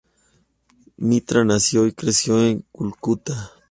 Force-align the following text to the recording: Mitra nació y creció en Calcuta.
Mitra 0.97 1.45
nació 1.45 1.85
y 1.85 1.93
creció 1.93 2.43
en 2.43 2.65
Calcuta. 2.75 3.51